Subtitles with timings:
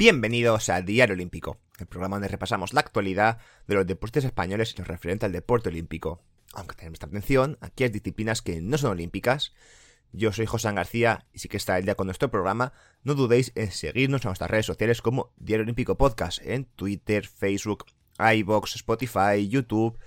[0.00, 3.36] Bienvenidos a Diario Olímpico, el programa donde repasamos la actualidad
[3.66, 6.22] de los deportes españoles y lo referente al deporte olímpico.
[6.54, 9.52] Aunque tenemos esta atención a aquellas disciplinas que no son olímpicas.
[10.12, 12.72] Yo soy José García y si que está el día con nuestro programa,
[13.02, 17.84] no dudéis en seguirnos en nuestras redes sociales como Diario Olímpico Podcast en Twitter, Facebook,
[18.18, 19.98] iBox, Spotify, YouTube.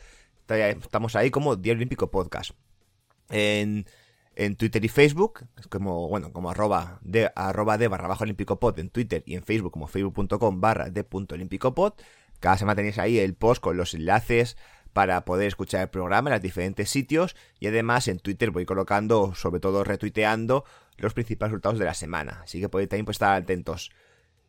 [0.47, 2.53] Estamos ahí como Diario Olímpico Podcast.
[3.29, 3.85] En
[4.35, 8.59] en Twitter y Facebook, es como, bueno, como arroba de, arroba de barra bajo olímpico
[8.59, 11.93] pod en Twitter y en Facebook como facebook.com barra de punto olímpico pod.
[12.39, 14.57] Cada semana tenéis ahí el post con los enlaces
[14.91, 19.33] para poder escuchar el programa en los diferentes sitios y además en Twitter voy colocando,
[19.35, 20.65] sobre todo retuiteando,
[20.97, 22.41] los principales resultados de la semana.
[22.43, 23.91] Así que podéis también pues, estar atentos.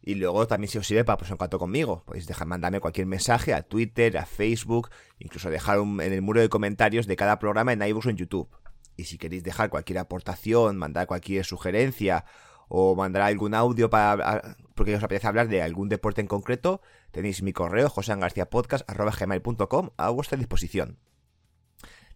[0.02, 3.06] Y luego también si os sirve para ponerse en contacto conmigo, podéis dejar, mandarme cualquier
[3.06, 7.38] mensaje a Twitter, a Facebook, incluso dejar un, en el muro de comentarios de cada
[7.38, 8.48] programa en iVoox o en YouTube.
[8.96, 12.24] Y si queréis dejar cualquier aportación, mandar cualquier sugerencia
[12.68, 16.80] o mandar algún audio para porque os apetece hablar de algún deporte en concreto,
[17.12, 20.98] tenéis mi correo joseangarciapodcast.gmail.com a vuestra disposición.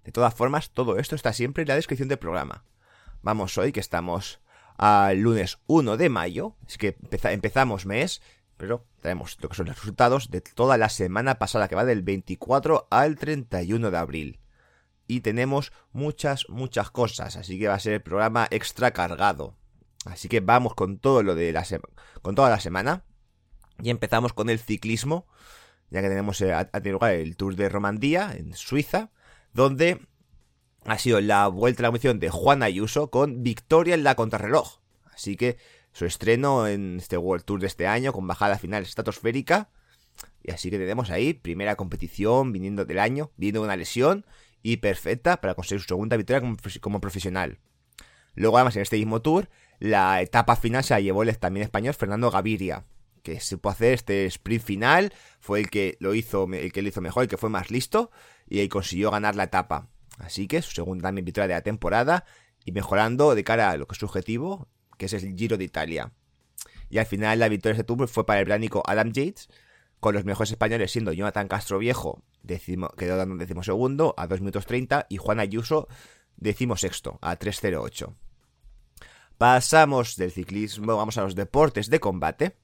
[0.05, 2.65] De todas formas, todo esto está siempre en la descripción del programa.
[3.23, 4.41] Vamos hoy que estamos
[4.77, 8.23] al lunes 1 de mayo, es que empezamos mes,
[8.57, 12.03] pero tenemos lo que son los resultados de toda la semana pasada que va del
[12.03, 14.39] 24 al 31 de abril
[15.09, 19.57] y tenemos muchas, muchas cosas, así que va a ser el programa extra cargado.
[20.05, 21.67] Así que vamos con todo lo de la
[22.23, 23.05] con toda la semana
[23.83, 25.27] y empezamos con el ciclismo,
[25.91, 29.11] ya que tenemos eh, lugar el Tour de Romandía en Suiza,
[29.53, 30.07] donde
[30.85, 34.81] ha sido la vuelta a la munición de Juan Ayuso con victoria en la contrarreloj.
[35.13, 35.57] Así que
[35.93, 39.71] su estreno en este World Tour de este año con bajada final estratosférica.
[40.43, 44.25] Y así que tenemos ahí primera competición viniendo del año, viniendo una lesión
[44.63, 46.43] y perfecta para conseguir su segunda victoria
[46.81, 47.59] como, profesional.
[48.35, 49.49] Luego, además, en este mismo tour,
[49.79, 52.85] la etapa final se la llevó el también español Fernando Gaviria,
[53.23, 57.01] que supo hacer este sprint final, fue el que lo hizo, el que lo hizo
[57.01, 58.11] mejor, el que fue más listo,
[58.49, 59.89] y ahí consiguió ganar la etapa.
[60.19, 62.25] Así que su segunda también victoria de la temporada,
[62.65, 64.69] y mejorando de cara a lo que es su objetivo,
[64.99, 66.13] que es el Giro de Italia.
[66.91, 69.49] Y al final la victoria de este tour fue para el británico Adam Yates,
[70.01, 74.27] con los mejores españoles siendo Jonathan Castro Viejo, decimo, quedó dando un décimo segundo a
[74.27, 75.89] 2 minutos 30 y Juan Ayuso
[76.37, 78.15] décimo sexto a 3.08.
[79.39, 82.57] Pasamos del ciclismo, vamos a los deportes de combate.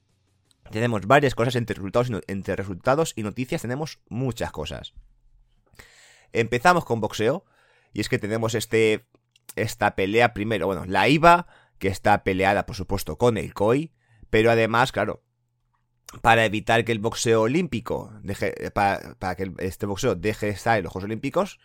[0.71, 4.93] Tenemos varias cosas entre resultados, y, entre resultados y noticias, tenemos muchas cosas.
[6.33, 7.45] Empezamos con boxeo,
[7.93, 9.05] y es que tenemos este,
[9.55, 11.47] esta pelea primero, bueno, la IVA,
[11.79, 13.93] que está peleada por supuesto con el COI,
[14.29, 15.23] pero además, claro,
[16.21, 20.77] para evitar que el boxeo olímpico deje, para, para, que este boxeo deje de estar
[20.77, 21.59] en los Juegos Olímpicos,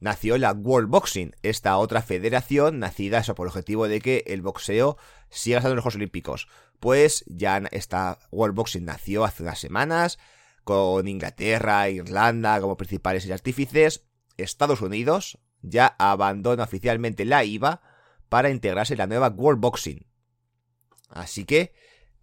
[0.00, 4.42] nació la World Boxing, esta otra federación nacida eso por el objetivo de que el
[4.42, 4.96] boxeo
[5.30, 6.48] siga estando en los Juegos Olímpicos.
[6.80, 10.18] Pues ya esta World Boxing nació hace unas semanas,
[10.64, 14.06] con Inglaterra, Irlanda como principales artífices.
[14.36, 17.80] Estados Unidos ya abandona oficialmente la IVA
[18.28, 20.06] para integrarse en la nueva World Boxing.
[21.08, 21.72] Así que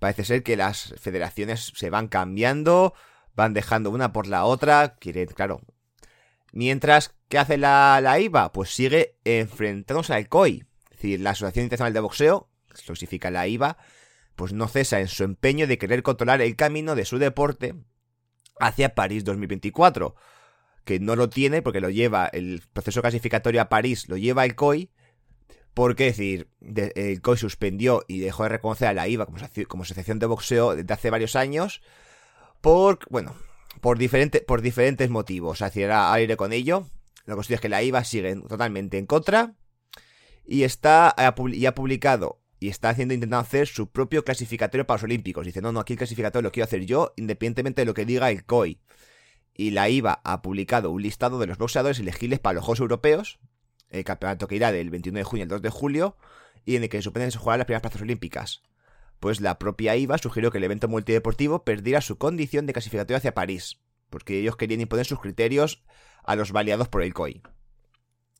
[0.01, 2.95] Parece ser que las federaciones se van cambiando,
[3.35, 5.61] van dejando una por la otra, quieren, claro.
[6.51, 8.51] Mientras, ¿qué hace la, la IVA?
[8.51, 10.65] Pues sigue enfrentándose al COI.
[10.85, 13.77] Es decir, la Asociación Internacional de Boxeo, que significa la IVA,
[14.35, 17.75] pues no cesa en su empeño de querer controlar el camino de su deporte
[18.59, 20.15] hacia París 2024.
[20.83, 24.55] Que no lo tiene porque lo lleva, el proceso clasificatorio a París lo lleva el
[24.55, 24.89] COI,
[25.73, 26.49] porque, es decir,
[26.95, 30.93] el COI suspendió y dejó de reconocer a la IVA como, asociación de boxeo desde
[30.93, 31.81] hace varios años,
[32.59, 33.35] por, bueno,
[33.79, 35.61] por, diferente, por diferentes motivos.
[35.61, 36.87] Era aire con ello.
[37.25, 39.53] La cuestión es que la IVA sigue totalmente en contra
[40.45, 45.45] y está ha publicado y está haciendo intentando hacer su propio clasificatorio para los Olímpicos.
[45.45, 48.29] Dice, no, no, aquí el clasificatorio lo quiero hacer yo, independientemente de lo que diga
[48.29, 48.79] el COI.
[49.55, 53.39] Y la IVA ha publicado un listado de los boxeadores elegibles para los Juegos Europeos,
[53.91, 56.17] el campeonato que irá del 21 de junio al 2 de julio,
[56.65, 58.63] y en el que se que se jugarán las primeras plazas olímpicas.
[59.19, 63.35] Pues la propia IVA sugirió que el evento multideportivo perdiera su condición de clasificatorio hacia
[63.35, 63.77] París,
[64.09, 65.83] porque ellos querían imponer sus criterios
[66.23, 67.41] a los validados por el COI.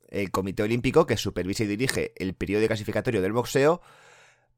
[0.10, 3.82] El Comité Olímpico, que supervisa y dirige el periodo de clasificatorio del boxeo,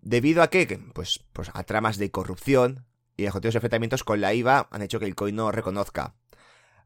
[0.03, 0.81] ¿Debido a qué?
[0.93, 2.85] Pues, pues a tramas de corrupción
[3.15, 6.15] y a continuos enfrentamientos con la IVA han hecho que el COI no reconozca.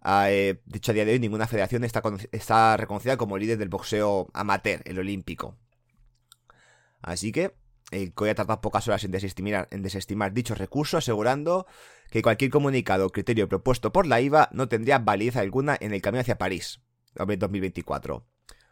[0.02, 3.70] Ah, eh, de hecho, a día de hoy ninguna federación está, reconocida como líder del
[3.70, 5.58] boxeo amateur, el olímpico.
[7.02, 7.56] Así que
[7.92, 11.68] el COI ha tardado pocas horas en desestimar, en desestimar dicho recurso, asegurando
[12.12, 16.02] que cualquier comunicado o criterio propuesto por la IVA no tendría validez alguna en el
[16.02, 16.82] camino hacia París,
[17.16, 18.26] 2024.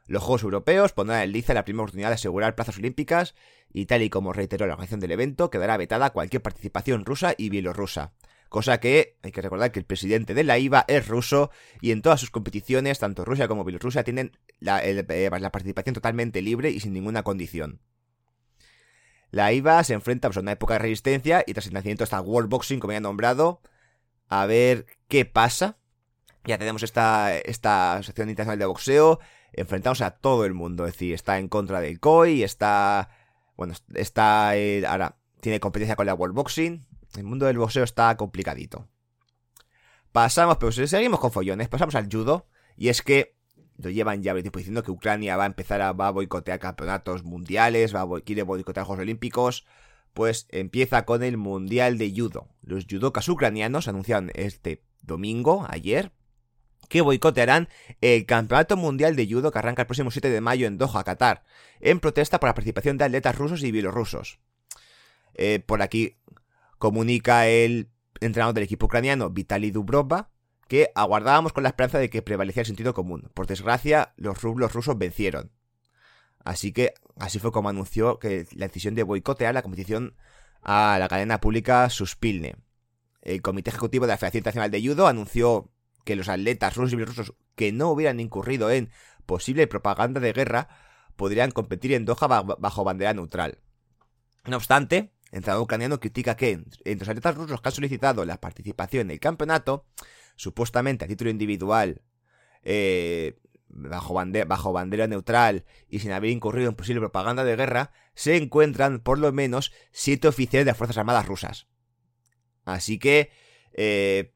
[0.08, 3.34] Los Juegos Europeos pondrán en liza la primera oportunidad de asegurar plazas olímpicas
[3.74, 7.50] y tal y como reiteró la organización del evento, quedará vetada cualquier participación rusa y
[7.50, 8.14] bielorrusa.
[8.50, 11.52] Cosa que hay que recordar que el presidente de la IVA es ruso
[11.82, 16.42] y en todas sus competiciones, tanto Rusia como Bielorrusia, tienen la, eh, la participación totalmente
[16.42, 17.82] libre y sin ninguna condición.
[19.32, 22.22] La IVA se enfrenta pues, a una época de resistencia y tras el nacimiento está
[22.22, 23.62] World Boxing, como ya he nombrado,
[24.30, 25.78] a ver qué pasa.
[26.46, 29.20] Ya tenemos esta, esta Asociación Internacional de Boxeo,
[29.52, 33.10] enfrentamos a todo el mundo, es decir, está en contra del COI, está...
[33.58, 34.56] Bueno, está...
[34.56, 36.86] Eh, ahora, tiene competencia con la World Boxing,
[37.18, 38.88] el mundo del boxeo está complicadito.
[40.12, 42.48] Pasamos, pero seguimos con follones, pasamos al judo,
[42.78, 43.36] y es que
[43.78, 47.24] lo llevan ya tiempo diciendo que Ucrania va a empezar a, va a boicotear campeonatos
[47.24, 49.66] mundiales, va a, quiere boicotear Juegos Olímpicos,
[50.14, 52.48] pues empieza con el Mundial de Judo.
[52.62, 56.14] Los judokas ucranianos anunciaron este domingo, ayer,
[56.88, 57.68] que boicotearán
[58.00, 61.44] el Campeonato Mundial de Judo que arranca el próximo 7 de mayo en Doha, Qatar,
[61.82, 64.40] en protesta por la participación de atletas rusos y bielorrusos.
[65.34, 66.16] Eh, por aquí
[66.78, 67.90] comunica el
[68.22, 70.32] entrenador del equipo ucraniano, Vitaly Dubrova,
[70.68, 73.30] que aguardábamos con la esperanza de que prevaleciera el sentido común.
[73.34, 75.52] Por desgracia, los rublos rusos vencieron.
[76.44, 80.16] Así que así fue como anunció que la decisión de boicotear la competición
[80.62, 82.56] a la cadena pública Suspilne.
[83.22, 85.72] El Comité Ejecutivo de la Federación Internacional de Judo anunció
[86.04, 88.92] que los atletas rusos y bielorrusos que no hubieran incurrido en
[89.26, 90.70] posible propaganda de guerra
[91.16, 93.60] podrían competir en Doha bajo bandera neutral.
[94.46, 99.08] No obstante, entrenador ucraniano critica que entre los atletas rusos que han solicitado la participación
[99.08, 99.86] en el campeonato
[100.36, 102.02] supuestamente a título individual,
[102.64, 103.38] eh,
[103.68, 109.20] bajo, bandera, neutral y sin haber incurrido en posible propaganda de guerra, se encuentran por
[109.20, 111.68] lo menos siete oficiales de las Fuerzas Armadas rusas.
[112.64, 113.30] Así que,
[113.74, 114.34] eh,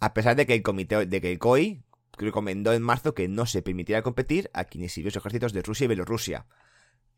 [0.00, 1.84] a pesar de que el comité, de que el COI
[2.16, 5.84] recomendó en marzo que no se permitiera competir a quienes sirvieron los ejércitos de Rusia
[5.84, 6.46] y Bielorrusia.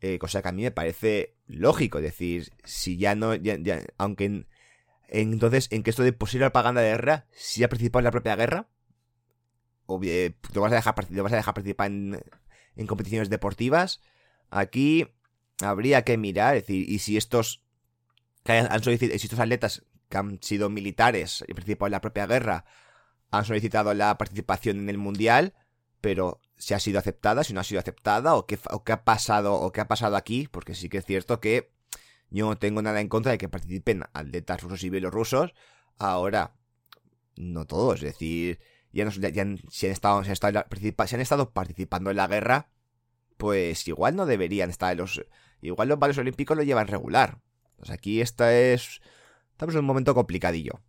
[0.01, 3.31] Eh, cosa que a mí me parece lógico, es decir, si ya no,
[3.97, 4.45] aunque
[5.07, 8.35] entonces, ¿en qué esto de posible propaganda de guerra, si ha participado en la propia
[8.35, 8.67] guerra?
[9.85, 12.21] O bien, ¿te vas a dejar, vas a dejar participar en,
[12.87, 14.01] competiciones deportivas?
[14.49, 15.07] Aquí
[15.61, 17.63] habría que mirar, es decir, y si estos
[18.43, 22.27] que han solicitado, si estos atletas que han sido militares y participado en la propia
[22.27, 22.65] guerra
[23.31, 25.53] han solicitado la participación en el mundial,
[26.07, 29.03] pero si ha sido aceptada, si no ha sido aceptada, o qué, o qué ha
[29.03, 31.73] pasado, o qué ha pasado aquí, porque sí que es cierto que
[32.29, 35.53] yo no tengo nada en contra de que participen atletas rusos y bielorrusos.
[35.97, 36.55] Ahora,
[37.35, 38.61] no todos, es decir,
[38.93, 39.33] ya, no, ya,
[39.69, 40.63] si, han estado, si, han estado,
[41.07, 42.69] si han estado participando en la guerra,
[43.35, 45.21] pues igual no deberían estar en los...
[45.59, 47.41] Igual los vales olímpicos lo llevan regular.
[47.75, 49.01] Pues aquí esta es...
[49.51, 50.79] Estamos en un momento complicadillo.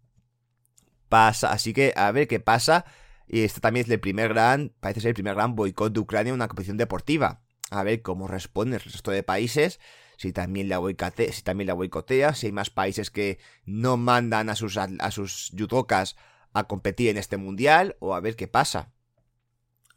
[1.08, 2.84] Pasa, así que a ver qué pasa.
[3.28, 6.30] Y este también es el primer gran, parece ser el primer gran boicot de Ucrania
[6.30, 7.42] en una competición deportiva.
[7.70, 9.78] A ver cómo responde el resto de países
[10.18, 14.50] si también la boicotea, si también la boicotea, si hay más países que no mandan
[14.50, 16.16] a sus, a sus yudokas
[16.52, 18.90] a competir en este mundial, o a ver qué pasa.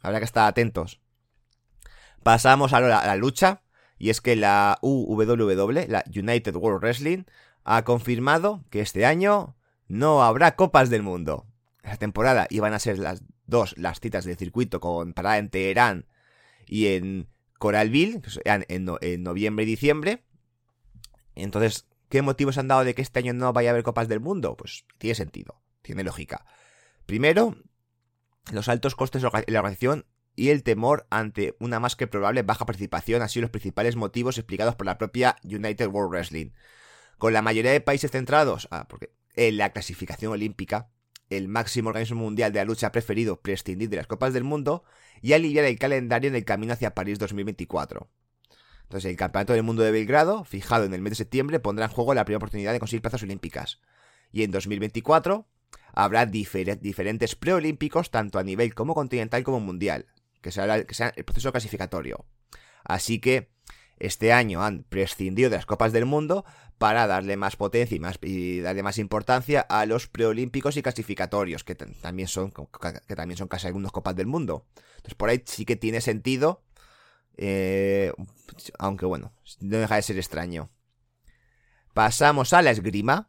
[0.00, 1.00] Habrá que estar atentos.
[2.22, 3.62] Pasamos ahora a la lucha,
[3.98, 7.24] y es que la UWW, la United World Wrestling,
[7.64, 9.56] ha confirmado que este año
[9.88, 11.46] no habrá copas del mundo.
[11.82, 16.06] Esta temporada iban a ser las dos las citas del circuito con parada en Teherán
[16.66, 18.64] y en Coralville, en,
[19.00, 20.24] en, noviembre y diciembre.
[21.34, 24.20] Entonces, ¿qué motivos han dado de que este año no vaya a haber Copas del
[24.20, 24.56] Mundo?
[24.56, 26.44] Pues tiene sentido, tiene lógica.
[27.06, 27.56] Primero,
[28.52, 32.64] los altos costes de la organización y el temor ante una más que probable baja
[32.64, 36.50] participación han sido los principales motivos explicados por la propia United World Wrestling.
[37.18, 40.90] Con la mayoría de países centrados ah, porque en la clasificación olímpica,
[41.36, 44.84] el máximo organismo mundial de la lucha ha preferido prescindir de las Copas del Mundo
[45.20, 48.08] y aliviar el calendario en el camino hacia París 2024.
[48.84, 51.92] Entonces, el Campeonato del Mundo de Belgrado, fijado en el mes de septiembre, pondrá en
[51.92, 53.80] juego la primera oportunidad de conseguir plazas olímpicas.
[54.32, 55.46] Y en 2024
[55.94, 60.06] habrá diferentes preolímpicos, tanto a nivel como continental como mundial,
[60.40, 62.24] que será, el proceso clasificatorio.
[62.84, 63.51] Así que
[63.98, 66.44] este año han prescindido de las Copas del Mundo
[66.78, 72.26] para darle más potencia y, darle más importancia a los preolímpicos y clasificatorios, que también
[72.26, 72.52] son,
[73.06, 74.66] que también son casi algunos Copas del Mundo.
[74.96, 76.64] Entonces por ahí sí que tiene sentido,
[77.36, 78.12] eh,
[78.78, 80.70] aunque bueno, no deja de ser extraño.
[81.94, 83.28] Pasamos a la esgrima.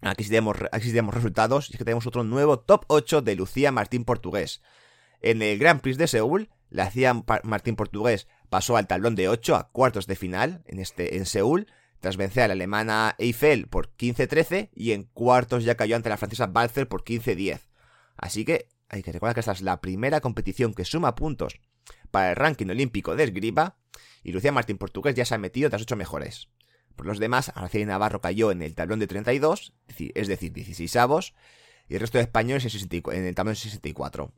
[0.00, 1.70] Aquí sí tenemos, aquí sí tenemos resultados.
[1.70, 4.60] Y es que tenemos otro nuevo top 8 de Lucía Martín Portugués.
[5.20, 9.56] En el Grand Prix de Seúl, la Lucía Martín Portugués pasó al tablón de 8
[9.56, 11.66] a cuartos de final en, este, en Seúl,
[12.00, 16.16] tras vencer a la alemana Eiffel por 15-13 y en cuartos ya cayó ante la
[16.16, 17.60] francesa Balzer por 15-10.
[18.16, 21.60] Así que hay que recordar que esta es la primera competición que suma puntos
[22.10, 23.76] para el ranking olímpico de esgrima
[24.22, 26.48] y Lucía Martín Portugués ya se ha metido entre las 8 mejores.
[26.96, 29.74] Por los demás, Araceli Navarro cayó en el tablón de 32,
[30.14, 31.34] es decir, 16 avos,
[31.88, 34.32] y el resto de españoles en, el tablón de 64.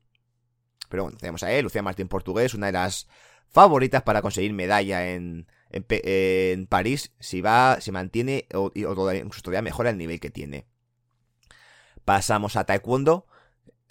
[0.89, 3.07] Pero bueno, tenemos a él, Lucía Martín Portugués, una de las
[3.51, 9.63] favoritas para conseguir medalla en, en, París si va, se mantiene o, todavía, incluso todavía
[9.63, 10.67] mejora el nivel que tiene.
[12.05, 13.27] Pasamos a Taekwondo,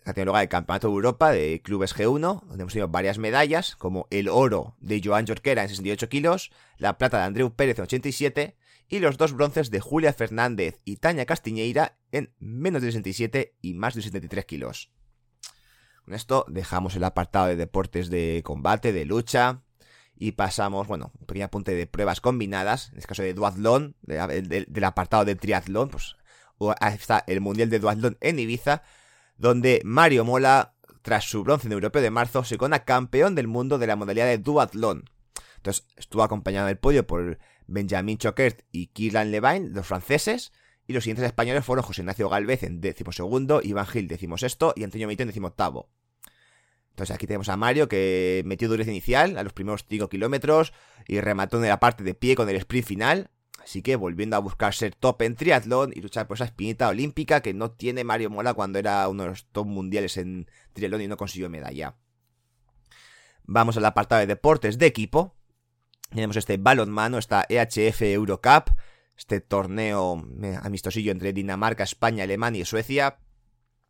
[0.06, 4.08] ha tenido lugar Campeonato de Europa de Clubes G1, donde hemos tenido varias medallas, como
[4.10, 8.56] el oro de Joan Jorquera en 68 kilos, la plata de Andreu Pérez en 87
[8.88, 13.74] y los dos bronces de Julia Fernández y Tania Castiñeira en menos de 67 y
[13.74, 14.92] más de 73 kilos.
[16.08, 19.64] Con esto dejamos el apartado de deportes de combate, de lucha,
[20.16, 24.84] y pasamos, bueno, un pequeño apunte de pruebas combinadas, en este caso de duatlón, del
[24.86, 26.16] apartado de triatlón, pues
[26.94, 28.84] está el Mundial de Duatlón en Ibiza,
[29.36, 33.78] donde Mario Mola, tras su bronce en Europeo de marzo, se cona campeón del mundo
[33.78, 35.10] de la modalidad de duatlón.
[35.58, 37.38] Entonces estuvo acompañado del podio por
[37.68, 40.54] Benjamin Choquert y Kylian Levine, los franceses,
[40.88, 45.10] y los siguientes españoles fueron José Ignacio Galvez en segundo, Iván Gil sexto y Antonio
[45.10, 45.90] Mito en octavo.
[46.98, 50.74] Entonces aquí tenemos a Mario que metió dureza inicial a los primeros 5 kilómetros
[51.08, 53.30] y remató en la parte de pie con el sprint final.
[53.64, 57.42] Así que volviendo a buscar ser top en triatlón y luchar por esa espinita olímpica
[57.42, 61.08] que no tiene Mario Mola cuando era uno de los top mundiales en triatlón y
[61.08, 61.98] no consiguió medalla.
[63.44, 65.36] Vamos al apartado de deportes de equipo.
[66.10, 68.72] Tenemos este balonmano, esta EHF Eurocup,
[69.16, 73.20] este torneo eh, amistosillo entre Dinamarca, España, Alemania y Suecia,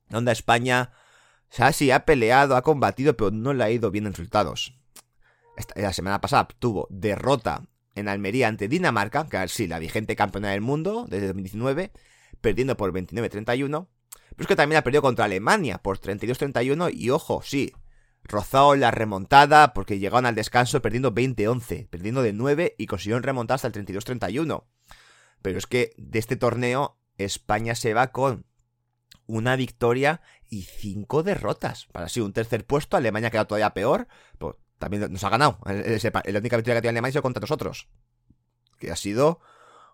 [0.09, 0.91] donde España
[1.49, 4.73] Sashi ha peleado, ha combatido, pero no le ha ido bien en resultados.
[5.75, 7.63] la semana pasada tuvo derrota
[7.95, 11.91] en Almería ante Dinamarca, que es sí, la vigente campeona del mundo desde 2019,
[12.41, 13.87] perdiendo por 29-31.
[14.29, 17.73] Pero es que también ha perdido contra Alemania por 32-31 y ojo, sí,
[18.23, 23.55] rozado la remontada porque llegaron al descanso perdiendo 20-11, perdiendo de 9 y consiguieron remontar
[23.55, 24.63] hasta el 32-31.
[25.41, 28.45] Pero es que de este torneo España se va con
[29.27, 31.85] una victoria y cinco derrotas.
[31.91, 34.07] Para así un tercer puesto, Alemania ha quedado todavía peor,
[34.37, 35.59] pues también nos ha ganado.
[35.65, 37.87] La única victoria que tiene Alemania ha sido contra nosotros.
[38.79, 39.39] Que ha sido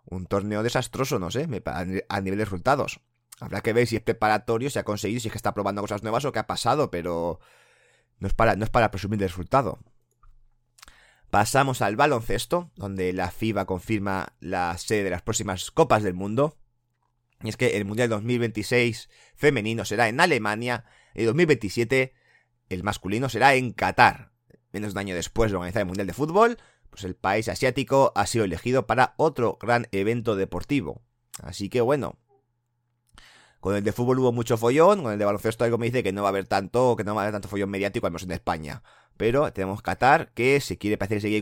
[0.05, 1.47] un torneo desastroso, no sé,
[2.09, 2.99] a nivel de resultados.
[3.39, 6.03] Habrá que ver si es preparatorio, si ha conseguido, si es que está probando cosas
[6.03, 7.39] nuevas o qué ha pasado, pero
[8.19, 9.79] no es para, no es para presumir el resultado.
[11.29, 16.57] Pasamos al baloncesto, donde la FIBA confirma la sede de las próximas Copas del Mundo.
[17.43, 22.13] Y es que el Mundial 2026 femenino será en Alemania, y 2027
[22.69, 24.31] el masculino será en Qatar.
[24.71, 26.57] Menos de un año después de organizar el Mundial de Fútbol,
[26.89, 31.01] pues el país asiático ha sido elegido para otro gran evento deportivo.
[31.41, 32.17] Así que bueno,
[33.59, 36.11] con el de fútbol hubo mucho follón, con el de baloncesto algo me dice que
[36.11, 38.23] no va a haber tanto, que no va a haber tanto follón mediático, al menos
[38.23, 38.83] en España.
[39.17, 41.41] Pero tenemos Qatar que se quiere parecer se quiere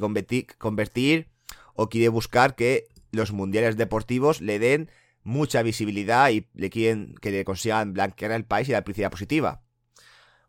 [0.58, 1.28] convertir
[1.74, 4.90] o quiere buscar que los mundiales deportivos le den
[5.24, 9.62] mucha visibilidad y le quieren que le consigan blanquear el país y la publicidad positiva.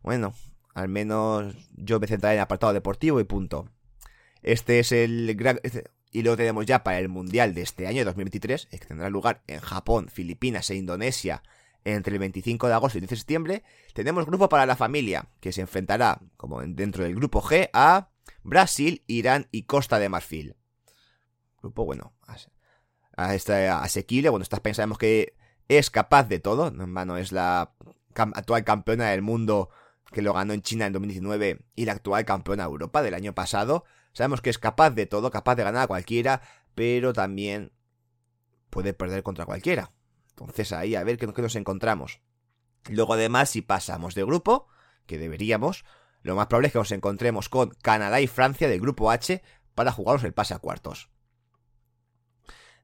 [0.02, 0.34] Bueno,
[0.74, 3.68] al menos yo me centraré en el apartado deportivo y punto.
[4.42, 5.60] Este es el gran...
[5.62, 9.42] Este, y luego tenemos ya para el Mundial de este año, 2023, que tendrá lugar
[9.46, 11.42] en Japón, Filipinas e Indonesia
[11.84, 13.62] entre el 25 de agosto y el 10 de septiembre.
[13.94, 18.10] Tenemos grupo para la familia, que se enfrentará, como dentro del grupo G, a
[18.42, 20.56] Brasil, Irán y Costa de Marfil.
[21.60, 22.12] Grupo, bueno,
[23.16, 24.30] a esta asequible.
[24.30, 25.34] Bueno, esta España sabemos que
[25.68, 26.68] es capaz de todo.
[26.68, 27.74] En vano es la
[28.14, 29.70] actual campeona del mundo
[30.12, 33.34] que lo ganó en China en 2019 y la actual campeona de Europa del año
[33.34, 33.84] pasado.
[34.12, 36.42] Sabemos que es capaz de todo, capaz de ganar a cualquiera,
[36.74, 37.72] pero también
[38.70, 39.92] puede perder contra cualquiera.
[40.30, 42.20] Entonces ahí a ver qué, nos encontramos.
[42.88, 44.68] Luego además si pasamos de grupo,
[45.06, 45.84] que deberíamos,
[46.22, 49.42] lo más probable es que nos encontremos con Canadá y Francia del grupo H
[49.74, 51.11] para jugarnos el pase a cuartos.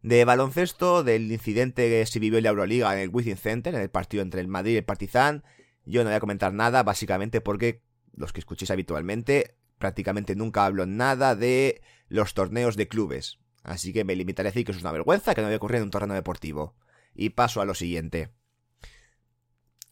[0.02, 3.80] De baloncesto, del incidente que se vivió en la Euroliga en el Wizzing Center, en
[3.80, 5.42] el partido entre el Madrid y el Partizan,
[5.84, 7.82] yo no voy a comentar nada, básicamente porque
[8.14, 13.38] los que escuchéis habitualmente, prácticamente nunca hablo nada de los torneos de clubes.
[13.64, 15.84] Así que me limitaré a decir que es una vergüenza que no haya ocurrido en
[15.84, 16.76] un torneo deportivo.
[17.14, 18.30] Y paso a lo siguiente.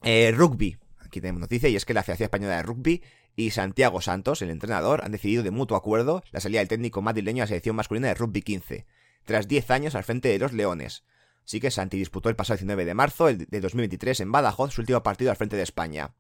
[0.03, 0.79] Eh, rugby.
[1.01, 3.03] Aquí tenemos noticia y es que la Federación Española de Rugby
[3.35, 7.43] y Santiago Santos, el entrenador, han decidido de mutuo acuerdo la salida del técnico madrileño
[7.43, 8.87] a la selección masculina de rugby 15
[9.27, 11.05] tras 10 años al frente de los Leones.
[11.45, 15.03] Así que Santi disputó el pasado 19 de marzo de 2023 en Badajoz su último
[15.03, 16.15] partido al frente de España.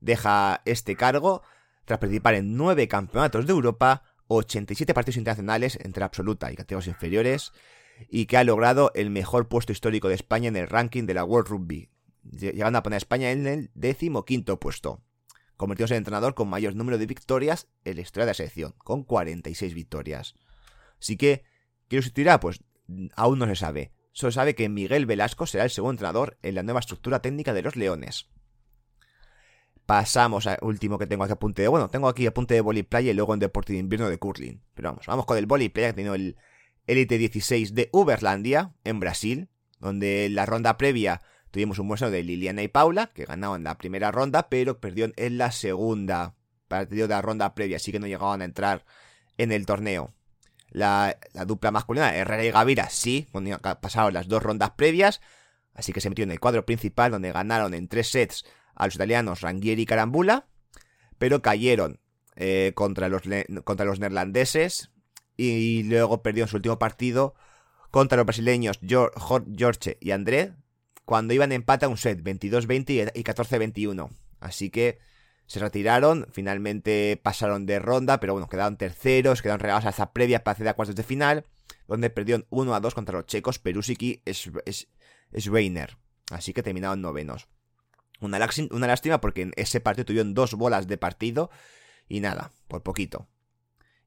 [0.00, 1.42] Deja este cargo
[1.84, 7.52] tras participar en 9 campeonatos de Europa, 87 partidos internacionales entre absoluta y categorías inferiores,
[8.10, 11.24] y que ha logrado el mejor puesto histórico de España en el ranking de la
[11.24, 11.88] World Rugby,
[12.24, 15.00] llegando a poner a España en el decimoquinto puesto,
[15.56, 19.04] convirtiéndose en entrenador con mayor número de victorias en la historia de la selección, con
[19.04, 20.34] 46 victorias.
[21.00, 21.44] Así que,
[21.88, 22.40] ¿qué sustituirá?
[22.40, 22.62] Pues
[23.14, 23.92] aún no se sabe.
[24.12, 27.62] Solo sabe que Miguel Velasco será el segundo entrenador en la nueva estructura técnica de
[27.62, 28.28] los Leones.
[29.84, 31.68] Pasamos al último que tengo aquí apunte de.
[31.68, 34.62] Bueno, tengo aquí apunte de Volley Playa y luego en Deporte de Invierno de Curling.
[34.74, 36.36] Pero vamos, vamos con el Volley Playa que tenido el
[36.86, 42.22] Elite 16 de Uberlandia, en Brasil, donde en la ronda previa tuvimos un muestro de
[42.22, 46.36] Liliana y Paula, que ganaron la primera ronda, pero perdieron en la segunda
[46.68, 48.84] partido de la ronda previa, así que no llegaban a entrar
[49.38, 50.15] en el torneo.
[50.70, 53.28] La, dupla masculina, Herrera y Gavira, sí,
[53.80, 55.20] pasaron las dos rondas previas,
[55.74, 58.44] así que se metió en el cuadro principal, donde ganaron en tres sets
[58.74, 60.46] a los italianos Rangieri y Carambula,
[61.18, 62.00] pero cayeron
[62.36, 63.22] eh, contra, los,
[63.64, 64.90] contra los neerlandeses
[65.36, 67.34] y luego perdieron su último partido
[67.90, 68.78] contra los brasileños
[69.16, 70.52] Jorge y André
[71.06, 74.10] cuando iban empate a un set 22-20 y 14-21.
[74.40, 74.98] Así que
[75.46, 80.42] se retiraron, finalmente pasaron de ronda, pero bueno, quedaron terceros, quedaron regados a esa previa
[80.42, 81.44] para acceder a cuartos de final,
[81.86, 84.22] donde perdieron 1 a 2 contra los checos Perusic y
[85.38, 85.96] Schweiner.
[86.30, 87.48] Así que terminaron novenos.
[88.20, 88.38] Una,
[88.70, 91.50] una lástima porque en ese partido tuvieron dos bolas de partido
[92.08, 93.28] y nada, por poquito.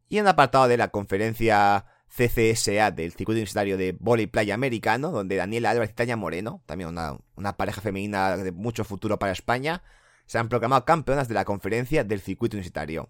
[0.10, 5.12] Y en el apartado de la conferencia CCSA del circuito universitario de y playa americano,
[5.12, 9.84] donde Daniela Álvarez y Tania Moreno, también una, pareja femenina de mucho futuro para España,
[10.30, 13.10] se han proclamado campeonas de la conferencia del circuito universitario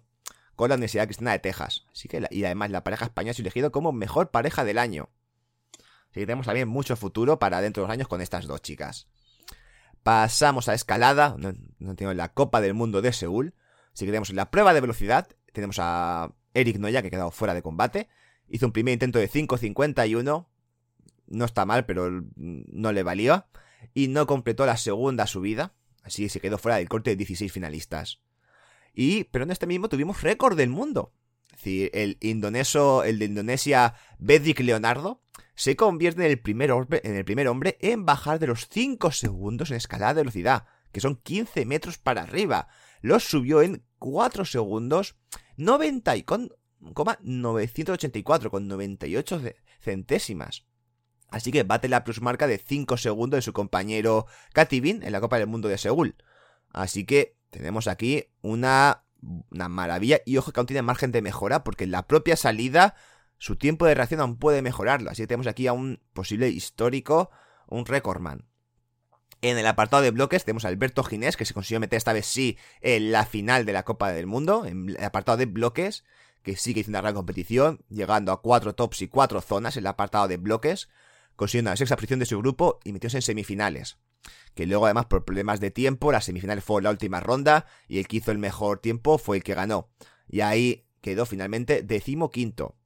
[0.56, 1.84] con la Universidad Cristiana de Texas.
[1.92, 5.10] Así que, y además la pareja española ha elegido como mejor pareja del año.
[5.74, 9.06] Así que tenemos también mucho futuro para dentro de los años con estas dos chicas.
[10.02, 13.54] Pasamos a escalada, no, no tenemos la Copa del Mundo de Seúl.
[13.92, 17.52] Así que tenemos la prueba de velocidad, tenemos a Eric Noya, que ha quedado fuera
[17.52, 18.08] de combate.
[18.48, 20.46] Hizo un primer intento de 5.51.
[21.26, 23.44] No está mal, pero no le valió.
[23.92, 25.74] Y no completó la segunda subida.
[26.02, 28.20] Así que se quedó fuera del corte de 16 finalistas.
[28.94, 31.12] Y, pero en este mismo tuvimos récord del mundo.
[31.52, 35.22] Es decir, el indoneso, el de Indonesia, Bedrick Leonardo,
[35.54, 39.12] se convierte en el, primer hombre, en el primer hombre en bajar de los 5
[39.12, 42.68] segundos en escalada de velocidad, que son 15 metros para arriba.
[43.02, 45.16] Los subió en 4 segundos
[45.56, 49.42] 90 y con, 984 con 98
[49.80, 50.64] centésimas.
[51.30, 55.38] Así que bate la plusmarca de 5 segundos de su compañero Katibin en la Copa
[55.38, 56.16] del Mundo de Seúl.
[56.72, 59.04] Así que tenemos aquí una,
[59.50, 62.94] una maravilla y ojo que aún tiene margen de mejora porque en la propia salida
[63.38, 65.10] su tiempo de reacción aún puede mejorarlo.
[65.10, 67.30] Así que tenemos aquí a un posible histórico,
[67.68, 68.46] un recordman.
[69.42, 72.26] En el apartado de bloques tenemos a Alberto Ginés, que se consiguió meter esta vez
[72.26, 74.66] sí en la final de la Copa del Mundo.
[74.66, 76.04] En el apartado de bloques,
[76.42, 79.86] que sigue haciendo una gran competición, llegando a cuatro tops y cuatro zonas en el
[79.86, 80.90] apartado de bloques,
[81.40, 83.96] consiguiendo la sexta posición de su grupo y metiéndose en semifinales.
[84.54, 88.08] Que luego, además, por problemas de tiempo, las semifinales fue la última ronda y el
[88.08, 89.88] que hizo el mejor tiempo fue el que ganó.
[90.28, 92.76] Y ahí quedó finalmente decimoquinto.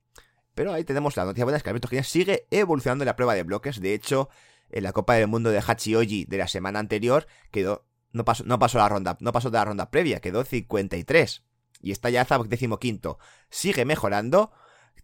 [0.55, 3.35] Pero ahí tenemos la noticia buena, es que Alberto Ginés sigue evolucionando en la prueba
[3.35, 3.81] de bloques.
[3.81, 4.29] De hecho,
[4.71, 8.61] en la Copa del Mundo de Hachioji de la semana anterior quedó no pasó, no
[8.61, 11.43] pasó la ronda, no pasó de la ronda previa, quedó 53
[11.83, 13.19] y está ya décimo quinto.
[13.51, 14.53] Sigue mejorando,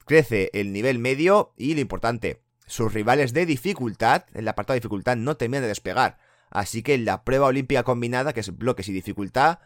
[0.07, 4.81] crece el nivel medio y lo importante, sus rivales de dificultad, en la apartado de
[4.81, 6.19] dificultad no terminan de despegar.
[6.51, 9.59] Así que en la prueba olímpica combinada, que es bloques y dificultad,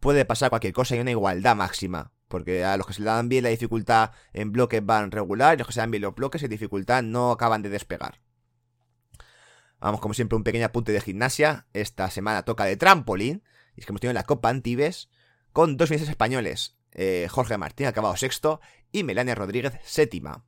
[0.00, 2.12] puede pasar cualquier cosa y una igualdad máxima.
[2.28, 5.58] Porque a los que se le dan bien la dificultad en bloques van regular, y
[5.58, 8.20] los que se dan bien los bloques en dificultad no acaban de despegar.
[9.80, 11.66] Vamos, como siempre, un pequeño apunte de gimnasia.
[11.74, 13.42] Esta semana toca de trampolín.
[13.76, 15.10] Y es que hemos tenido la Copa Antibes
[15.52, 16.76] con dos meses españoles.
[16.92, 18.60] Eh, Jorge Martín, acabado sexto,
[18.92, 20.44] y Melania Rodríguez, séptima.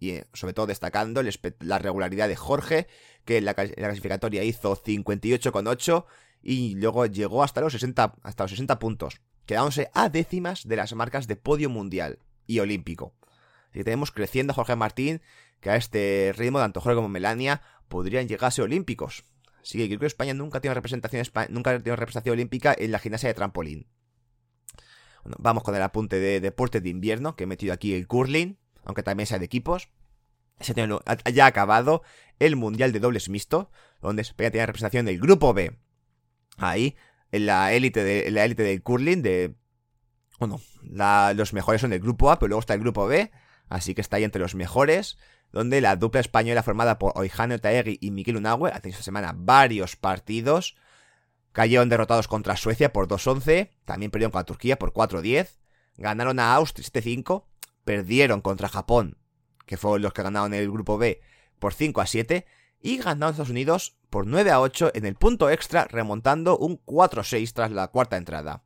[0.00, 1.22] Y eh, sobre todo destacando
[1.60, 2.88] la regularidad de Jorge,
[3.24, 6.06] que en la, clasificatoria hizo 58,8
[6.42, 10.94] y luego llegó hasta los 60, hasta los 60 puntos, quedándose a décimas de las
[10.94, 13.14] marcas de podio mundial y olímpico.
[13.68, 15.20] Así que tenemos creciendo a Jorge Martín,
[15.60, 19.24] que a este ritmo, tanto Jorge como Melania, podrían llegarse olímpicos.
[19.62, 23.28] Así que creo que España nunca tiene representación, nunca tenido representación olímpica en la gimnasia
[23.28, 23.86] de trampolín.
[25.22, 28.56] Bueno, vamos con el apunte de deporte de invierno, que he metido aquí el curling,
[28.90, 29.88] aunque también sea de equipos.
[30.58, 32.02] Se ya ha acabado
[32.38, 33.70] el Mundial de Dobles Mixto,
[34.02, 35.78] donde España tiene representación del Grupo B.
[36.58, 36.96] Ahí,
[37.32, 39.54] en la élite de, la élite del curling, de...
[40.38, 40.60] Bueno,
[41.34, 43.30] los mejores son del Grupo A, pero luego está el Grupo B,
[43.68, 45.16] así que está ahí entre los mejores.
[45.52, 49.34] donde la dupla española formada por Oijane Otaegui y Miquel Unagüe ha tenido esta semana
[49.36, 50.76] varios partidos.
[51.52, 55.58] Cayeron derrotados contra Suecia por 2-11, también perdieron contra Turquía por 4-10,
[55.96, 57.44] ganaron a Austria 7-5,
[57.90, 59.18] perdieron contra Japón,
[59.66, 61.20] que fueron los que ganaron el grupo B,
[61.58, 62.44] por 5-7,
[62.80, 67.72] y ganaron a Estados Unidos por 9-8 en el punto extra, remontando un 4-6 tras
[67.72, 68.62] la cuarta entrada.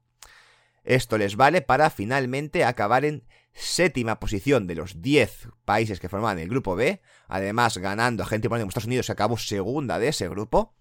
[0.83, 6.39] Esto les vale para finalmente acabar en séptima posición de los 10 países que formaban
[6.39, 10.29] el grupo B, además ganando a gente por Estados Unidos se acabó segunda de ese
[10.29, 10.75] grupo,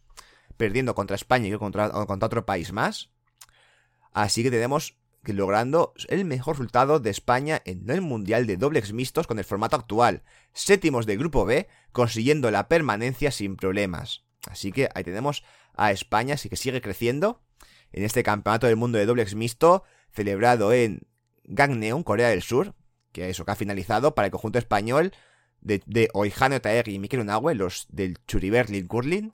[0.58, 3.10] perdiendo contra España y contra, otro país más.
[4.12, 4.98] Así que tenemos
[5.32, 9.78] logrando el mejor resultado de España en el Mundial de dobles mixtos con el formato
[9.78, 14.26] actual, séptimos del grupo B, consiguiendo la permanencia sin problemas.
[14.50, 17.42] Así que ahí tenemos a España, así que sigue creciendo
[17.94, 21.08] en este campeonato del mundo de dobles mixto, celebrado en
[21.46, 22.76] Gangneung, Corea del Sur,
[23.14, 25.14] que eso que ha finalizado para el conjunto español
[25.62, 29.34] de, de Otaegui y Mikel Unagüe, los del Churiberlin Curling,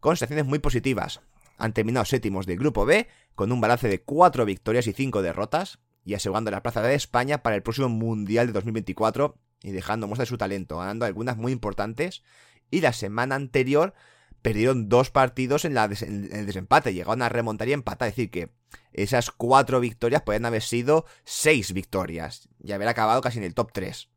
[0.00, 1.20] con situaciones muy positivas.
[1.60, 5.78] Han terminado séptimos del grupo B, con un balance de 4 victorias y 5 derrotas,
[6.04, 10.24] y asegurando la plaza de España para el próximo Mundial de 2024 y dejando muestra
[10.24, 12.22] de su talento, ganando algunas muy importantes.
[12.70, 13.94] Y la semana anterior
[14.42, 18.50] perdieron dos partidos en, el desempate, llegaron a remontar y empatar, es decir, que
[18.92, 23.72] esas cuatro victorias pueden haber sido seis victorias y haber acabado casi en el top
[23.72, 24.08] 3.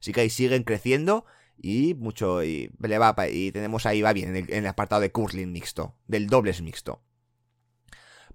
[0.00, 1.26] Así que ahí siguen creciendo
[1.58, 2.70] y mucho y,
[3.32, 7.02] y tenemos ahí va bien en el, apartado de curling mixto, del dobles mixto.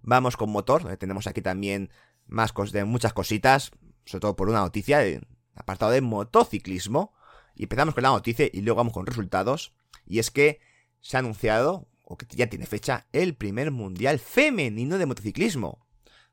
[0.02, 1.92] Vamos con motor, tenemos aquí también
[2.26, 3.72] más de muchas cositas,
[4.06, 7.14] sobre todo por una noticia, del apartado de motociclismo.
[7.56, 9.74] Y empezamos con la noticia y luego vamos con resultados.
[10.06, 10.60] Y es que
[11.02, 15.86] se ha anunciado o que ya tiene fecha, el primer mundial femenino de motociclismo.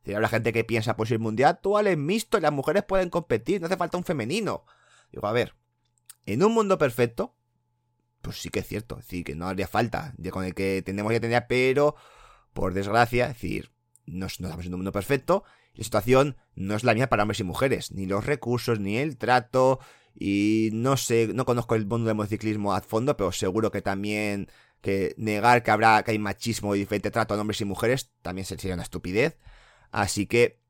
[0.05, 3.11] Si habrá gente que piensa, pues el mundial actual es mixto y las mujeres pueden
[3.11, 4.65] competir, no hace falta un femenino.
[5.13, 5.55] Digo, a ver,
[6.33, 7.35] en un mundo perfecto,
[8.21, 10.83] pues sí que es cierto, es decir, que no haría falta, ya con el que
[10.85, 11.97] tenemos ya tener, pero
[12.53, 13.71] por desgracia, es decir,
[14.05, 17.45] no, estamos en un mundo perfecto, la situación no es la misma para hombres y
[17.45, 19.81] mujeres, ni los recursos, ni el trato,
[20.15, 24.51] y no sé, no conozco el mundo del motociclismo a fondo, pero seguro que también
[24.83, 28.45] que negar que habrá que hay machismo y diferente trato a hombres y mujeres también
[28.45, 29.39] sería una estupidez.
[29.91, 30.61] Así que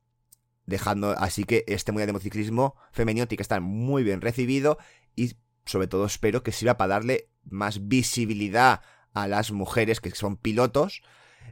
[0.66, 4.78] dejando así que este mundial de motociclismo femenino tiene que estar muy bien recibido
[5.16, 5.34] y
[5.68, 8.81] sobre todo espero que sirva para darle más visibilidad
[9.12, 11.02] a las mujeres que son pilotos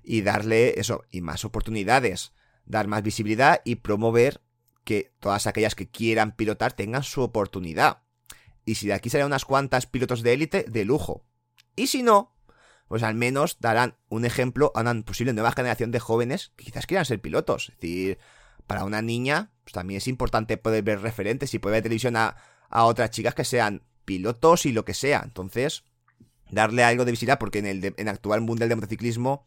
[0.02, 2.32] y darle eso y más oportunidades,
[2.64, 4.40] dar más visibilidad y promover
[4.84, 8.02] que todas aquellas que quieran pilotar tengan su oportunidad.
[8.64, 11.24] Y si de aquí salen unas cuantas pilotos de élite, de lujo.
[11.74, 12.36] Y si no,
[12.88, 16.86] pues al menos darán un ejemplo a una posible nueva generación de jóvenes que quizás
[16.86, 17.70] quieran ser pilotos.
[17.70, 18.18] Es decir,
[18.66, 22.36] para una niña, pues también es importante poder ver referentes y poder ver televisión a,
[22.70, 25.20] otras chicas que sean pilotos y lo que sea.
[25.22, 25.84] Entonces,
[26.50, 29.46] darle algo de visibilidad, porque en el, actual mundial de motociclismo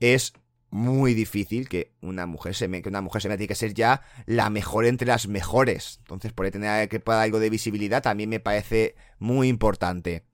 [0.00, 0.34] es
[0.70, 3.72] muy difícil que una mujer se me, que una mujer se me tiene que ser
[3.72, 5.96] ya la mejor entre las mejores.
[6.00, 10.26] Entonces, por tener que pueda algo de visibilidad también me parece muy importante.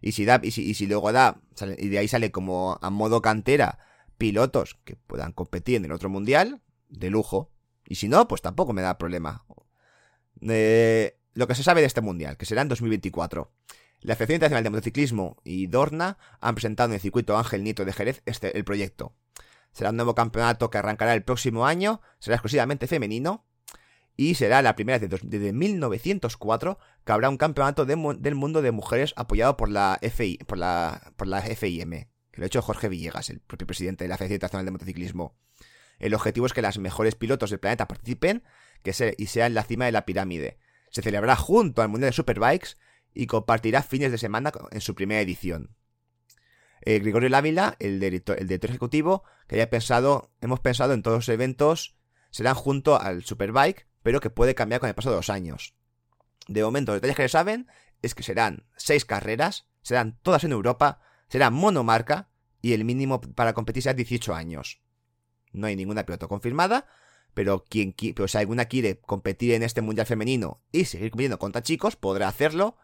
[0.00, 1.40] Y si da, y si, luego da,
[1.78, 3.78] y de ahí sale como a modo cantera
[4.18, 7.50] pilotos que puedan competir en el otro mundial, de lujo.
[7.86, 9.44] Y si no, pues tampoco me da problema.
[10.42, 13.52] Eh, lo que se sabe de este mundial, que será en 2024.
[14.00, 17.92] La Federación Internacional de Motociclismo y Dorna han presentado en el circuito Ángel Nieto de
[17.92, 19.14] Jerez este, el proyecto.
[19.72, 23.44] Será un nuevo campeonato que arrancará el próximo año, será exclusivamente femenino
[24.16, 29.12] y será la primera vez desde 1904 que habrá un campeonato del mundo de mujeres
[29.16, 31.90] apoyado por la, FI, por la, por la FIM,
[32.30, 35.36] que lo ha hecho Jorge Villegas, el propio presidente de la Federación Internacional de Motociclismo.
[35.98, 38.44] El objetivo es que las mejores pilotos del planeta participen
[38.82, 40.58] que se, y sean la cima de la pirámide.
[40.94, 42.76] Se celebrará junto al Mundial de Superbikes
[43.12, 45.74] y compartirá fines de semana en su primera edición.
[46.82, 51.96] Eh, Gregorio Lávila, el director, ejecutivo, que haya pensado, hemos pensado en todos los eventos,
[52.30, 55.74] serán junto al Superbike, pero que puede cambiar con el paso de los años.
[56.46, 57.66] De momento, los detalles que le saben
[58.00, 62.28] es que serán seis carreras, serán todas en Europa, será monomarca
[62.62, 64.80] y el mínimo para competir será 18 años.
[65.50, 66.86] No hay ninguna piloto confirmada,
[67.34, 71.62] pero quien pero si alguna quiere competir en este mundial femenino y seguir compitiendo contra
[71.62, 72.76] chicos, podrá hacerlo.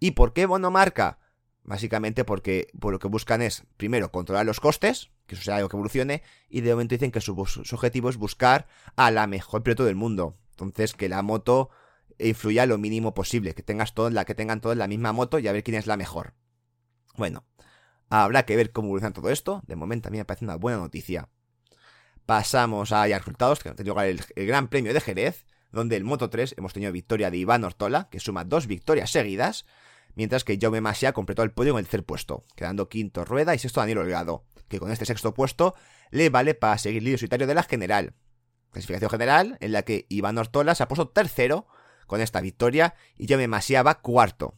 [0.00, 1.18] ¿Y por qué monomarca?
[1.64, 5.68] Básicamente porque por lo que buscan es, primero, controlar los costes, que eso sea algo
[5.68, 9.84] que evolucione, y de momento dicen que su objetivo es buscar a la mejor piloto
[9.84, 10.36] del mundo.
[10.50, 11.70] Entonces, que la moto
[12.18, 15.48] influya lo mínimo posible, que tengas todo, la que tengan todos la misma moto y
[15.48, 16.34] a ver quién es la mejor.
[17.16, 17.44] Bueno,
[18.08, 19.62] habrá que ver cómo evoluciona todo esto.
[19.66, 21.28] De momento a mí me parece una buena noticia.
[22.26, 26.04] Pasamos a, ya resultados, que ha tenido lugar el, Gran Premio de Jerez, donde el
[26.04, 29.66] Moto 3 hemos tenido victoria de Iván Ortola, que suma dos victorias seguidas,
[30.14, 33.58] mientras que Jaume Masia completó el podio en el tercer puesto, quedando quinto Rueda y
[33.58, 35.74] sexto Daniel Olgado, que con este sexto puesto
[36.10, 38.14] le vale para seguir líder solitario de la general.
[38.70, 41.66] Clasificación general en la que Iván Ortola se ha puesto tercero
[42.06, 44.54] con esta victoria y Jaume Masia va cuarto.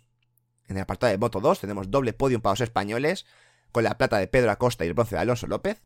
[0.66, 3.26] En el apartado de Moto 2 tenemos doble podium para los españoles,
[3.72, 5.82] con la plata de Pedro Acosta y el bronce de Alonso López,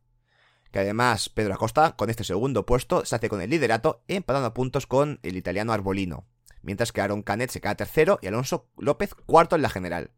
[0.70, 4.87] que además Pedro Acosta con este segundo puesto se hace con el liderato empatando puntos
[4.87, 6.26] con el italiano Arbolino,
[6.62, 10.11] mientras que Aaron Canet se queda tercero y Alonso López cuarto en la general.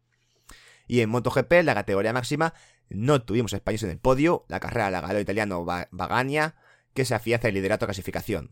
[0.87, 2.53] Y en MotoGP, la categoría máxima,
[2.89, 6.55] no tuvimos españoles en el podio, la carrera la ganó el italiano Bagania,
[6.93, 8.51] que se afianza el liderato de clasificación.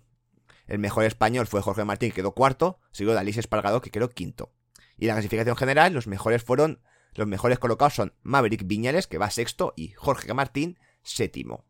[0.68, 4.10] El mejor español fue Jorge Martín, que quedó cuarto, seguido de Alice Espargado, que quedó
[4.10, 4.54] quinto.
[4.98, 6.82] Y en la clasificación general, los mejores fueron,
[7.16, 11.66] los mejores colocados son Maverick Viñales, que va sexto, y Jorge Martín, séptimo.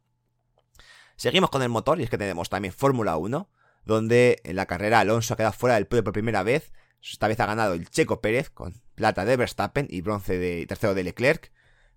[1.20, 3.50] Seguimos con el motor y es que tenemos también Fórmula 1,
[3.84, 6.72] donde en la carrera Alonso ha quedado fuera del podio por primera vez.
[7.04, 10.96] Esta vez ha ganado el Checo Pérez con plata de Verstappen y bronce de tercero
[10.96, 11.52] de Leclerc.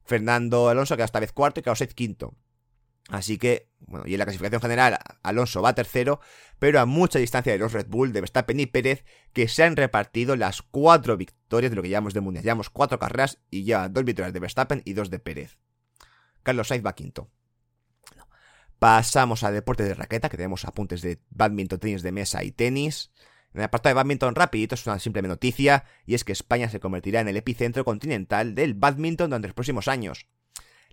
[0.05, 2.35] Fernando Alonso ha quedado esta vez cuarto y quedado sexto quinto.
[3.11, 6.19] Así que, bueno, y en la clasificación general Alonso va tercero,
[6.59, 9.77] pero a mucha distancia de los Red Bull, de Verstappen y Pérez, que se han
[9.77, 12.43] repartido las cuatro victorias de lo que llamamos de Mundial.
[12.43, 15.59] Llevamos cuatro carreras y ya dos victorias de Verstappen y dos de Pérez.
[16.43, 17.31] Carlos Sainz va quinto.
[18.83, 23.13] Pasamos a deporte de raqueta, que tenemos apuntes de badminton, tenis de mesa y tenis.
[23.55, 26.81] En el apartado de badminton rapidito es una simple noticia, y es que España se
[26.81, 30.27] convertirá en el epicentro continental del badminton durante los próximos años.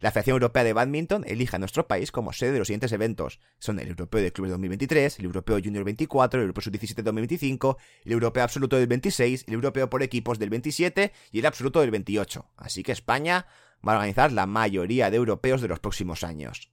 [0.02, 3.40] La Federación Europea de Badminton elige a nuestro país como sede de los siguientes eventos.
[3.58, 8.12] Son el Europeo de Clubes 2023, el Europeo Junior 24, el Europeo Sub-17 2025, el
[8.12, 12.52] Europeo Absoluto del 26, el Europeo por equipos del 27 y el Absoluto del 28.
[12.56, 13.48] Así que España
[13.86, 16.70] va a organizar la mayoría de europeos de los próximos años.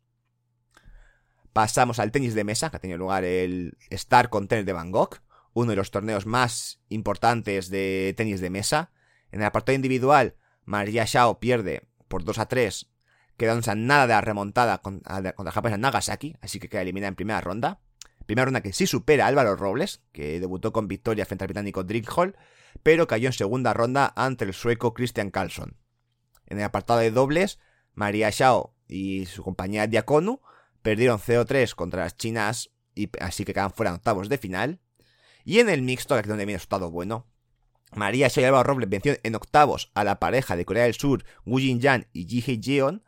[1.57, 5.23] Pasamos al tenis de mesa, que ha tenido lugar el Star Contender de Bangkok,
[5.55, 8.91] uno de los torneos más importantes de tenis de mesa.
[9.33, 12.91] En el apartado individual, María Shao pierde por 2 a 3,
[13.39, 17.17] quedándose a nada de la remontada contra la japonesa Nagasaki, así que queda eliminada en
[17.17, 17.81] primera ronda.
[18.27, 21.87] Primera ronda que sí supera a Álvaro Robles, que debutó con victoria frente al británico
[22.15, 22.37] Hall,
[22.83, 25.79] pero cayó en segunda ronda ante el sueco Christian Carlson.
[26.49, 27.59] En el apartado de dobles,
[27.95, 30.43] María Shao y su compañera Diakonu
[30.87, 34.79] Perdieron 0-3 contra las chinas y así que quedan fuera en octavos de final.
[35.45, 37.27] Y en el mixto, aquí donde viene estado bueno,
[37.93, 41.25] María Shea y Álvaro Robles venció en octavos a la pareja de Corea del Sur,
[41.45, 43.03] Wu Jin-jan y Ji Hee-jeon.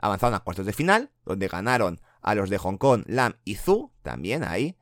[0.00, 3.92] Avanzaron a cuartos de final, donde ganaron a los de Hong Kong, Lam y Zhu,
[4.02, 4.76] también ahí.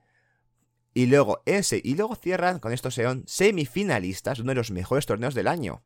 [0.94, 5.34] Y luego, ese, y luego cierran con estos sean semifinalistas, uno de los mejores torneos
[5.34, 5.82] del año.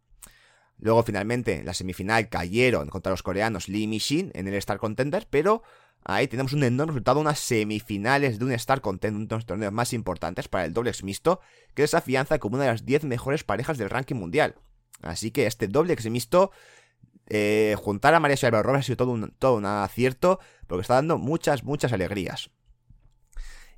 [0.79, 5.27] Luego, finalmente, en la semifinal cayeron contra los coreanos Lee Mi-shin en el Star Contender,
[5.29, 5.65] pero
[6.05, 9.73] Ahí tenemos un enorme resultado, unas semifinales de un Star Content, uno de los torneos
[9.73, 11.41] más importantes para el doble mixto,
[11.75, 14.57] que es afianza como una de las 10 mejores parejas del ranking mundial.
[15.01, 16.51] Así que este doble mixto,
[17.29, 20.95] eh, juntar a María y Álvaro ha sido todo un, todo un acierto, porque está
[20.95, 22.51] dando muchas, muchas alegrías.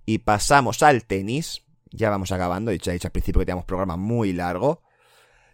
[0.07, 1.63] Y pasamos al tenis.
[1.91, 4.83] Ya vamos acabando, dicho, he dicho al principio que teníamos programa muy largo.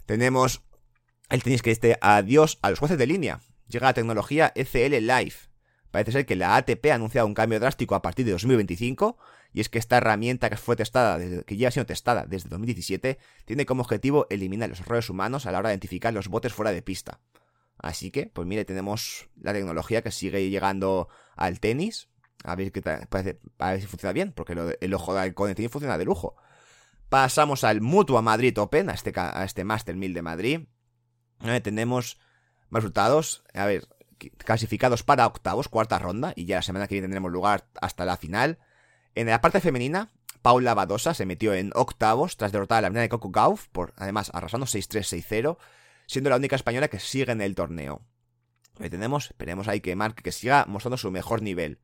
[0.07, 0.63] Tenemos
[1.29, 3.41] el tenis que este adiós a los jueces de línea.
[3.69, 5.50] Llega la tecnología ECL Live
[5.91, 9.19] Parece ser que la ATP ha anunciado un cambio drástico a partir de 2025,
[9.53, 13.19] y es que esta herramienta que fue testada, desde, que ya sido testada desde 2017,
[13.45, 16.71] tiene como objetivo eliminar los errores humanos a la hora de identificar los botes fuera
[16.71, 17.21] de pista.
[17.79, 22.09] Así que, pues mire, tenemos la tecnología que sigue llegando al tenis.
[22.45, 25.99] A ver, qué parece, a ver si funciona bien, porque el ojo del tenis funciona
[25.99, 26.37] de lujo.
[27.09, 30.61] Pasamos al Mutua Madrid Open, a este, a este Master 1000 de Madrid.
[31.63, 32.19] tenemos
[32.71, 33.43] resultados.
[33.55, 33.89] A ver,
[34.39, 38.17] clasificados para octavos, cuarta ronda, y ya la semana que viene tendremos lugar hasta la
[38.17, 38.59] final.
[39.15, 43.03] En la parte femenina, Paula Badosa se metió en octavos tras derrotar a la mina
[43.03, 45.59] de Coco Gauff, por, además arrasando 6-3-6-0,
[46.07, 48.03] siendo la única española que sigue en el torneo.
[48.79, 51.81] Ahí tenemos, esperemos ahí que marque, que siga mostrando su mejor nivel.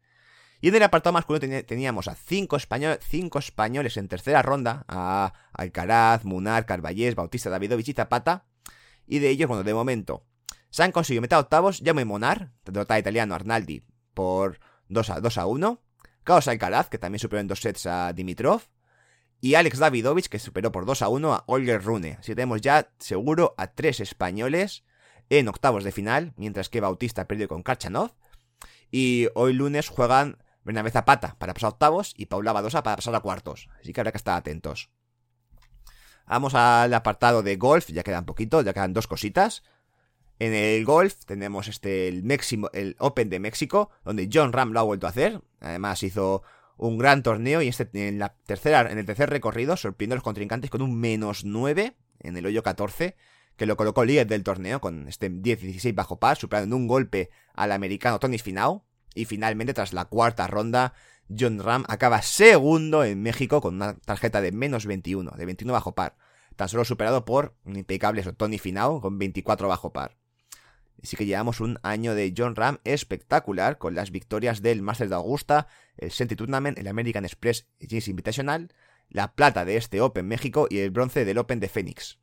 [0.60, 2.56] Y en el apartado masculino teníamos a cinco,
[3.00, 8.46] cinco españoles en tercera ronda, a Alcaraz, Munar, Carballés, Bautista, Davidovich y Zapata.
[9.06, 10.24] Y de ellos, bueno, de momento,
[10.76, 14.60] se han conseguido meter a octavos Jaume Monar, derrota italiano Arnaldi por
[14.90, 15.80] 2 a, 2 a 1.
[16.22, 18.60] Carlos Alcaraz, que también superó en dos sets a Dimitrov.
[19.40, 22.18] Y Alex Davidovich, que superó por 2 a 1 a Olger Rune.
[22.20, 24.84] Así que tenemos ya seguro a tres españoles
[25.30, 28.12] en octavos de final, mientras que Bautista perdió con Karchanov.
[28.90, 33.14] Y hoy lunes juegan Bernabé Zapata para pasar a octavos y Paula Badosa para pasar
[33.14, 33.70] a cuartos.
[33.80, 34.90] Así que habrá que estar atentos.
[36.26, 39.62] Vamos al apartado de golf, ya quedan poquito, ya quedan dos cositas.
[40.38, 42.24] En el golf tenemos este el,
[42.72, 45.40] el Open de México, donde John Ram lo ha vuelto a hacer.
[45.60, 46.42] Además hizo
[46.76, 50.24] un gran torneo y este, en, la tercera, en el tercer recorrido sorprendió a los
[50.24, 53.16] contrincantes con un menos 9 en el hoyo 14,
[53.56, 57.30] que lo colocó líder del torneo con este 10-16 bajo par, superando en un golpe
[57.54, 58.84] al americano Tony Finau.
[59.14, 60.92] Y finalmente, tras la cuarta ronda,
[61.28, 65.94] John Ram acaba segundo en México con una tarjeta de menos 21, de 21 bajo
[65.94, 66.16] par,
[66.56, 70.16] tan solo superado por un impecable Tony Finau con 24 bajo par.
[71.06, 75.14] Así que llevamos un año de John Ram espectacular con las victorias del Master de
[75.14, 78.74] Augusta, el Senti Tournament, el American Express Jeans Invitational,
[79.08, 82.18] la plata de este Open México y el bronce del Open de Phoenix.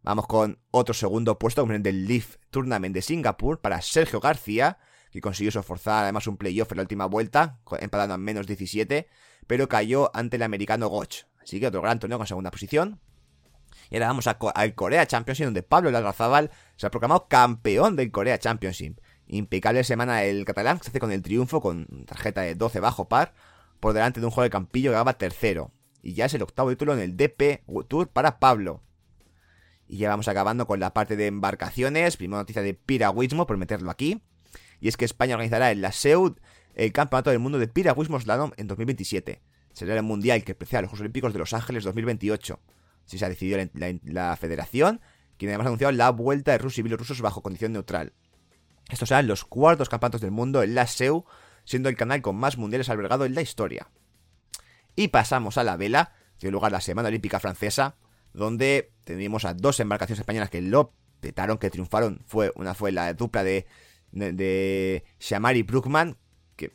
[0.00, 4.78] Vamos con otro segundo puesto, del Leaf Tournament de Singapur para Sergio García,
[5.10, 9.06] que consiguió forzar además un playoff en la última vuelta, empatando a menos 17,
[9.46, 11.26] pero cayó ante el americano Goch.
[11.42, 13.02] Así que otro gran torneo con segunda posición.
[13.92, 18.38] Y ahora vamos al Corea Championship, donde Pablo Larrazábal se ha proclamado campeón del Corea
[18.38, 18.98] Championship.
[19.26, 23.06] Impecable semana el catalán, que se hace con el triunfo, con tarjeta de 12 bajo
[23.10, 23.34] par,
[23.80, 25.72] por delante de un juego de Campillo que daba tercero.
[26.00, 28.80] Y ya es el octavo título en el DP Tour para Pablo.
[29.86, 32.16] Y ya vamos acabando con la parte de embarcaciones.
[32.16, 34.22] Primera noticia de piragüismo, por meterlo aquí.
[34.80, 36.38] Y es que España organizará en la SEUD
[36.76, 39.42] el Campeonato del Mundo de Piragüismo Slalom en 2027.
[39.74, 42.58] Será el mundial que precede a los Juegos Olímpicos de Los Ángeles 2028.
[43.12, 45.02] Si se ha decidido la, federación,
[45.36, 48.14] quien además ha anunciado la vuelta de rusos y bielorrusos bajo condición neutral.
[48.88, 51.26] Estos serán los cuartos campeonatos del mundo en la SEU,
[51.64, 53.90] siendo el canal con más mundiales albergado en la historia.
[54.96, 57.96] Y pasamos a la vela, dio lugar la Semana Olímpica Francesa,
[58.32, 62.22] donde tuvimos a dos embarcaciones españolas que lo petaron, que triunfaron.
[62.24, 63.66] Fue, una fue la dupla de,
[64.10, 66.16] de, de Shamari Brookman,
[66.56, 66.72] que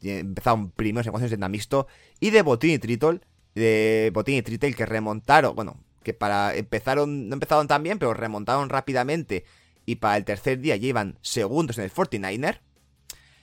[0.00, 1.88] empezaron primeros en ecuaciones de mixto,
[2.20, 3.20] y de Botín y Tritol,
[3.58, 8.14] de Botín y Tritel, que remontaron, bueno, que para empezaron, no empezaron tan bien, pero
[8.14, 9.44] remontaron rápidamente.
[9.84, 12.60] Y para el tercer día llevan segundos en el 49er.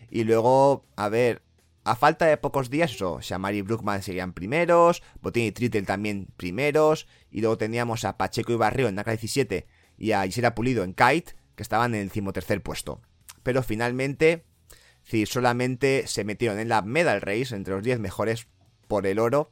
[0.09, 1.41] Y luego, a ver,
[1.83, 6.27] a falta de pocos días, eso, Shamari y Brookman seguían primeros, Botín y Trittel también
[6.37, 10.83] primeros, y luego teníamos a Pacheco y Barrio en NACA 17 y a Gisela Pulido
[10.83, 13.01] en Kite, que estaban en el decimotercer puesto.
[13.43, 14.45] Pero finalmente,
[15.03, 18.47] si solamente se metieron en la medal race entre los 10 mejores
[18.87, 19.51] por el oro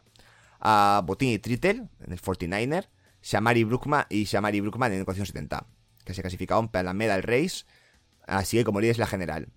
[0.65, 2.87] a Botín y Trittel en el 49er,
[3.21, 5.67] Shamari Brookman y Shamari Brookman en el 470,
[6.05, 7.65] que se clasificaron para la medal race,
[8.25, 9.49] así que como líderes la general.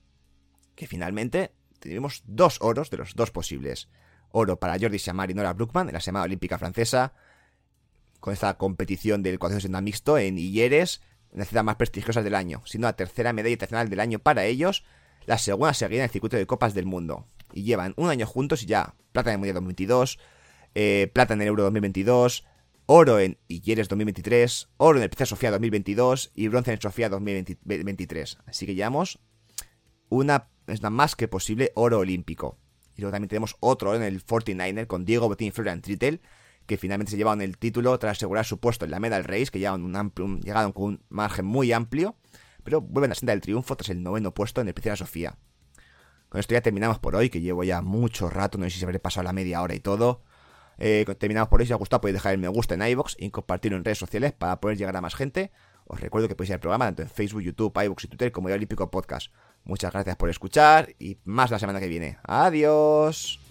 [0.74, 3.88] Que finalmente tenemos dos oros de los dos posibles.
[4.32, 7.14] Oro para Jordi Chamar y Nora Brookman en la Semana Olímpica Francesa,
[8.18, 12.88] con esta competición del 460 mixto en Illeres, una ciudad más prestigiosa del año, siendo
[12.88, 14.84] la tercera medalla internacional del año para ellos,
[15.24, 17.28] la segunda seguida en el circuito de Copas del Mundo.
[17.52, 20.18] Y llevan un año juntos y ya plata el Mundial 2022,
[20.78, 22.44] eh, plata en el Euro 2022,
[22.84, 28.38] oro en Illeres 2023, oro en el Princesa Sofía 2022 y bronce en Sofía 2023.
[28.44, 29.18] Así que llevamos
[30.10, 32.58] una es nada más que posible oro olímpico.
[32.94, 36.20] Y luego también tenemos otro en el 49er con Diego Botín y Florian Trittel,
[36.66, 39.58] que finalmente se llevaron el título tras asegurar su puesto en la medal race, que
[39.58, 42.16] llegaron, un amplio, llegaron con un margen muy amplio,
[42.64, 45.38] pero vuelven a sentar el triunfo tras el noveno puesto en el Princesa Sofía.
[46.28, 48.84] Con esto ya terminamos por hoy, que llevo ya mucho rato, no sé si se
[48.84, 50.22] habré pasado la media hora y todo.
[50.78, 53.14] Eh, terminamos por hoy, si os ha gustado podéis dejar el me gusta en iVoox
[53.18, 55.50] y compartirlo en redes sociales para poder llegar a más gente.
[55.86, 58.48] Os recuerdo que podéis ir al programa tanto en Facebook, YouTube, iVoox y Twitter como
[58.48, 59.32] el Olímpico Podcast.
[59.64, 62.18] Muchas gracias por escuchar y más la semana que viene.
[62.24, 63.45] Adiós.